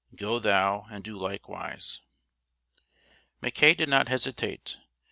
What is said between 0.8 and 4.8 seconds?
and do likewise.'" Mackay did not hesitate.